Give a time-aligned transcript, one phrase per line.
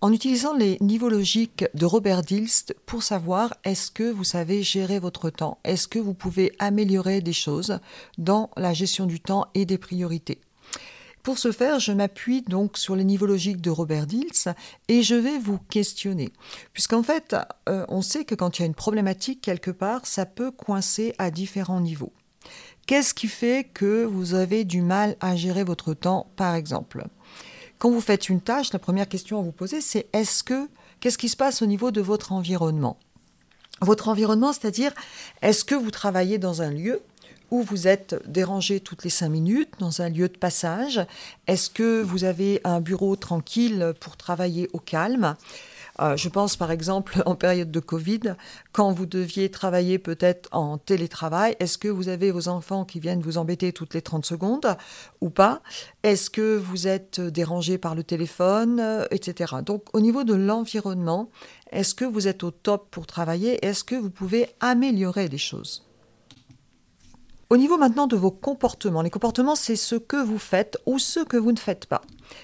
[0.00, 4.98] en utilisant les niveaux logiques de Robert Dilst pour savoir est-ce que vous savez gérer
[4.98, 7.80] votre temps, est-ce que vous pouvez améliorer des choses
[8.16, 10.40] dans la gestion du temps et des priorités.
[11.24, 14.54] Pour ce faire, je m'appuie donc sur les niveaux logiques de Robert Dills
[14.86, 16.30] et je vais vous questionner.
[16.72, 17.36] Puisqu'en fait,
[17.68, 21.14] euh, on sait que quand il y a une problématique quelque part, ça peut coincer
[21.18, 22.12] à différents niveaux.
[22.86, 27.04] Qu'est-ce qui fait que vous avez du mal à gérer votre temps, par exemple?
[27.78, 30.68] Quand vous faites une tâche, la première question à vous poser, c'est est-ce que
[31.00, 32.98] qu'est-ce qui se passe au niveau de votre environnement?
[33.80, 34.92] Votre environnement, c'est-à-dire
[35.42, 37.00] est-ce que vous travaillez dans un lieu
[37.50, 41.00] où vous êtes dérangé toutes les cinq minutes, dans un lieu de passage?
[41.46, 45.36] Est-ce que vous avez un bureau tranquille pour travailler au calme?
[46.00, 48.34] Euh, je pense par exemple en période de Covid,
[48.72, 53.20] quand vous deviez travailler peut-être en télétravail, est-ce que vous avez vos enfants qui viennent
[53.20, 54.76] vous embêter toutes les 30 secondes
[55.20, 55.62] ou pas?
[56.02, 59.56] Est-ce que vous êtes dérangé par le téléphone, euh, etc.
[59.64, 61.30] Donc au niveau de l'environnement,
[61.70, 63.64] est-ce que vous êtes au top pour travailler?
[63.64, 65.87] Est-ce que vous pouvez améliorer des choses?
[67.50, 71.20] Au niveau maintenant de vos comportements, les comportements, c'est ce que vous faites ou ce
[71.20, 72.02] que vous ne faites pas.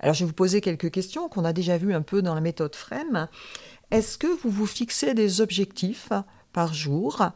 [0.00, 2.40] Alors, je vais vous poser quelques questions qu'on a déjà vues un peu dans la
[2.40, 3.28] méthode FREM.
[3.90, 6.12] Est-ce que vous vous fixez des objectifs
[6.52, 7.28] par jour,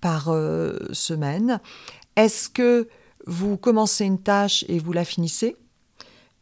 [0.00, 1.60] par euh, semaine?
[2.16, 2.88] Est-ce que
[3.26, 5.56] vous commencez une tâche et vous la finissez?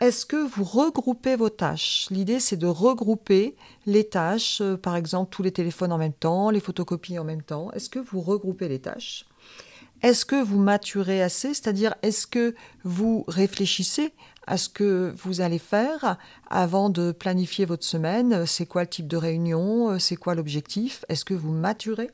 [0.00, 2.09] Est-ce que vous regroupez vos tâches?
[2.11, 3.55] L'idée, c'est de regrouper
[3.87, 7.43] les tâches, euh, par exemple tous les téléphones en même temps, les photocopies en même
[7.43, 7.71] temps.
[7.72, 9.27] Est-ce que vous regroupez les tâches?
[10.03, 11.55] Est-ce que vous maturez assez?
[11.55, 12.55] C'est-à-dire, est-ce que
[12.85, 14.13] vous réfléchissez
[14.47, 16.19] à ce que vous allez faire
[16.51, 18.45] avant de planifier votre semaine?
[18.47, 19.99] C'est quoi le type de réunion?
[19.99, 21.05] C'est quoi l'objectif?
[21.09, 22.11] Est-ce que vous maturez?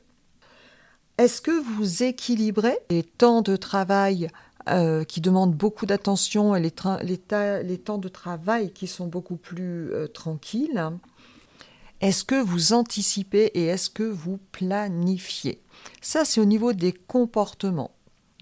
[1.17, 2.77] Est-ce que vous équilibrez?
[2.91, 4.29] Les temps de travail
[4.69, 10.07] euh, qui demandent beaucoup d'attention et les, temps de travail qui sont beaucoup plus euh,
[10.07, 10.91] tranquilles
[12.01, 15.59] Est-ce que vous anticipez et est-ce que vous planifiez?
[16.01, 17.91] Ça, c'est au niveau des comportements.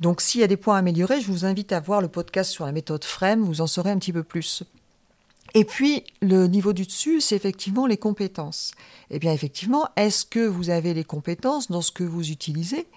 [0.01, 2.51] Donc s'il y a des points à améliorer, je vous invite à voir le podcast
[2.51, 4.63] sur la méthode FREM, vous en saurez un petit peu plus.
[5.53, 8.73] Et puis, le niveau du dessus, c'est effectivement les compétences.
[9.09, 12.87] Eh bien, effectivement, est-ce que vous avez les compétences dans ce que vous utilisez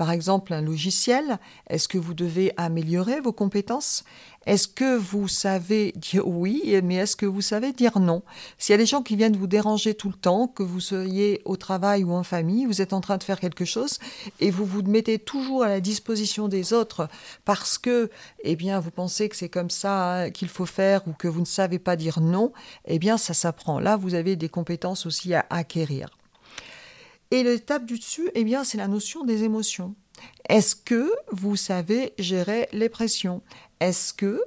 [0.00, 1.38] Par exemple, un logiciel,
[1.68, 4.02] est-ce que vous devez améliorer vos compétences?
[4.46, 8.22] Est-ce que vous savez dire oui, mais est-ce que vous savez dire non?
[8.56, 11.42] S'il y a des gens qui viennent vous déranger tout le temps, que vous soyez
[11.44, 13.98] au travail ou en famille, vous êtes en train de faire quelque chose
[14.40, 17.10] et vous vous mettez toujours à la disposition des autres
[17.44, 18.08] parce que,
[18.42, 21.40] eh bien, vous pensez que c'est comme ça hein, qu'il faut faire ou que vous
[21.40, 22.54] ne savez pas dire non,
[22.86, 23.78] eh bien, ça s'apprend.
[23.78, 26.08] Là, vous avez des compétences aussi à acquérir.
[27.30, 29.94] Et l'étape du dessus, eh bien, c'est la notion des émotions.
[30.48, 33.42] Est-ce que vous savez gérer les pressions?
[33.78, 34.42] Est-ce que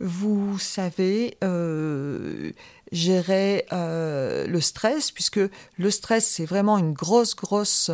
[0.00, 2.50] vous savez euh,
[2.90, 5.40] gérer euh, le stress, puisque
[5.76, 7.90] le stress, c'est vraiment une grosse, grosse,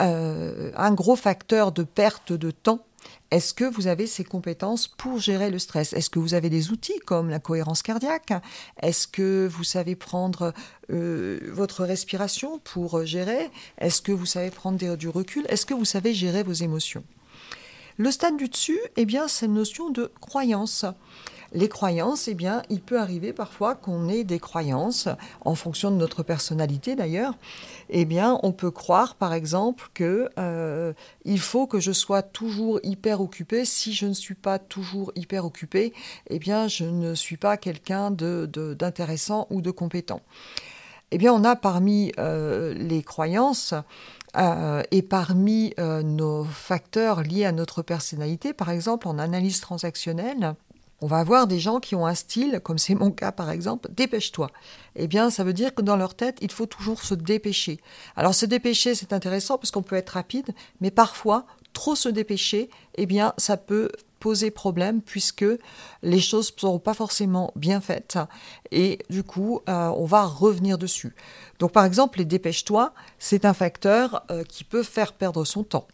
[0.00, 2.84] euh, un gros facteur de perte de temps
[3.30, 5.92] est-ce que vous avez ces compétences pour gérer le stress?
[5.92, 8.32] Est-ce que vous avez des outils comme la cohérence cardiaque?
[8.82, 10.54] Est-ce que vous savez prendre
[10.90, 13.50] euh, votre respiration pour gérer?
[13.78, 15.44] Est-ce que vous savez prendre du recul?
[15.48, 17.04] Est-ce que vous savez gérer vos émotions?
[17.98, 20.84] Le stade du dessus, eh bien, c'est une notion de croyance.
[21.54, 25.08] Les croyances, eh bien, il peut arriver parfois qu'on ait des croyances,
[25.46, 27.34] en fonction de notre personnalité d'ailleurs.
[27.88, 30.92] Eh bien, on peut croire, par exemple, que euh,
[31.24, 33.64] il faut que je sois toujours hyper occupé.
[33.64, 35.94] Si je ne suis pas toujours hyper occupé,
[36.28, 40.20] eh bien, je ne suis pas quelqu'un d'intéressant ou de compétent.
[41.12, 43.72] Eh bien, on a parmi euh, les croyances
[44.36, 50.54] euh, et parmi nos facteurs liés à notre personnalité, par exemple en analyse transactionnelle,
[51.00, 53.88] on va avoir des gens qui ont un style, comme c'est mon cas par exemple,
[53.92, 54.50] dépêche-toi.
[54.96, 57.80] Eh bien, ça veut dire que dans leur tête, il faut toujours se dépêcher.
[58.16, 60.50] Alors, se dépêcher, c'est intéressant parce qu'on peut être rapide,
[60.80, 65.46] mais parfois, trop se dépêcher, eh bien, ça peut poser problème puisque
[66.02, 68.18] les choses ne seront pas forcément bien faites
[68.72, 71.14] et du coup euh, on va revenir dessus.
[71.60, 75.86] Donc par exemple les dépêche-toi, c'est un facteur euh, qui peut faire perdre son temps.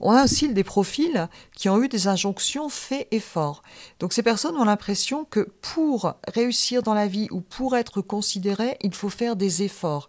[0.00, 3.62] On a aussi des profils qui ont eu des injonctions fait et fort.
[3.98, 8.76] Donc ces personnes ont l'impression que pour réussir dans la vie ou pour être considéré,
[8.82, 10.08] il faut faire des efforts.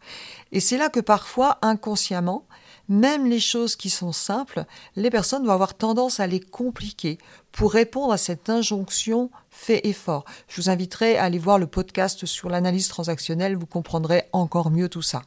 [0.51, 2.45] Et c'est là que parfois, inconsciemment,
[2.88, 4.65] même les choses qui sont simples,
[4.95, 7.19] les personnes vont avoir tendance à les compliquer
[7.51, 10.25] pour répondre à cette injonction fait effort.
[10.47, 14.89] Je vous inviterai à aller voir le podcast sur l'analyse transactionnelle, vous comprendrez encore mieux
[14.89, 15.21] tout ça.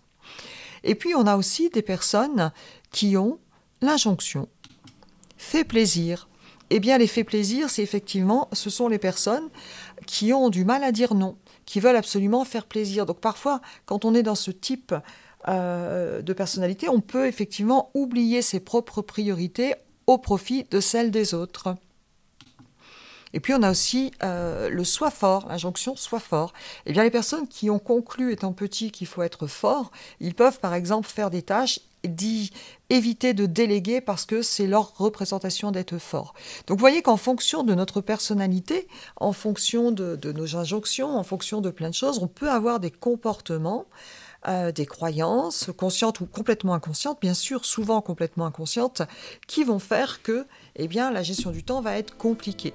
[0.84, 2.52] Et puis on a aussi des personnes
[2.90, 3.38] qui ont
[3.82, 4.48] l'injonction
[5.36, 6.28] fait plaisir.
[6.70, 9.50] Eh bien, les fait plaisir, c'est effectivement, ce sont les personnes
[10.06, 11.36] qui ont du mal à dire non,
[11.66, 13.04] qui veulent absolument faire plaisir.
[13.04, 14.94] Donc parfois, quand on est dans ce type
[15.48, 19.74] euh, de personnalité, on peut effectivement oublier ses propres priorités
[20.06, 21.74] au profit de celles des autres.
[23.34, 26.52] Et puis on a aussi euh, le soi fort, l'injonction soit fort.
[26.86, 29.90] Eh bien les personnes qui ont conclu étant petits qu'il faut être fort,
[30.20, 32.50] ils peuvent par exemple faire des tâches dit
[32.90, 36.34] éviter de déléguer parce que c'est leur représentation d'être fort.
[36.66, 41.60] Donc vous voyez qu'en fonction de notre personnalité, en fonction de, nos injonctions, en fonction
[41.60, 43.86] de plein de choses, on peut avoir des comportements,
[44.48, 49.02] euh, des croyances, conscientes ou complètement inconscientes, bien sûr, souvent complètement inconscientes,
[49.46, 50.46] qui vont faire que
[50.76, 52.74] eh bien, la gestion du temps va être compliquée.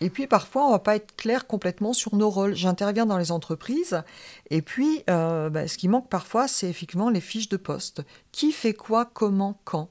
[0.00, 2.54] Et puis parfois, on va pas être clair complètement sur nos rôles.
[2.54, 4.02] J'interviens dans les entreprises,
[4.48, 8.02] et puis euh, bah, ce qui manque parfois, c'est effectivement les fiches de poste.
[8.32, 9.90] Qui fait quoi, comment, quand?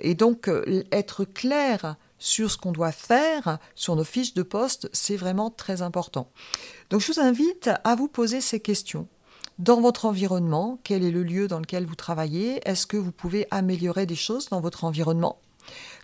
[0.00, 4.88] Et donc, euh, être clair sur ce qu'on doit faire, sur nos fiches de poste,
[4.92, 6.28] c'est vraiment très important.
[6.90, 9.06] Donc je vous invite à vous poser ces questions.
[9.58, 12.60] Dans votre environnement, quel est le lieu dans lequel vous travaillez?
[12.68, 15.38] Est-ce que vous pouvez améliorer des choses dans votre environnement?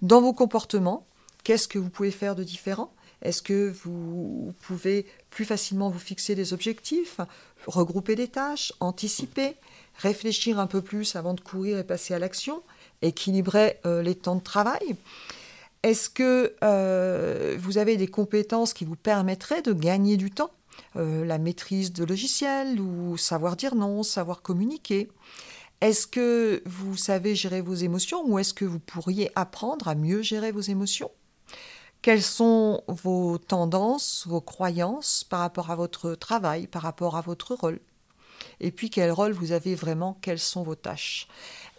[0.00, 1.06] Dans vos comportements,
[1.44, 2.92] qu'est-ce que vous pouvez faire de différent?
[3.22, 7.20] Est-ce que vous pouvez plus facilement vous fixer des objectifs,
[7.66, 9.54] regrouper des tâches, anticiper,
[9.96, 12.62] réfléchir un peu plus avant de courir et passer à l'action,
[13.00, 14.96] équilibrer euh, les temps de travail?
[15.84, 20.52] Est-ce que euh, vous avez des compétences qui vous permettraient de gagner du temps
[20.96, 25.08] euh, La maîtrise de logiciels ou savoir dire non, savoir communiquer?
[25.80, 30.22] Est-ce que vous savez gérer vos émotions ou est-ce que vous pourriez apprendre à mieux
[30.22, 31.10] gérer vos émotions?
[32.02, 37.54] Quelles sont vos tendances, vos croyances par rapport à votre travail, par rapport à votre
[37.54, 37.80] rôle?
[38.60, 41.28] Et puis quel rôle vous avez vraiment, quelles sont vos tâches?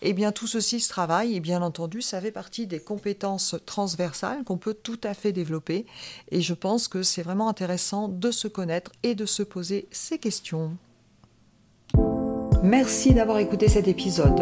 [0.01, 4.43] Eh bien tout ceci se travaille et bien entendu ça fait partie des compétences transversales
[4.43, 5.85] qu'on peut tout à fait développer
[6.29, 10.19] et je pense que c'est vraiment intéressant de se connaître et de se poser ces
[10.19, 10.75] questions.
[12.63, 14.41] Merci d'avoir écouté cet épisode.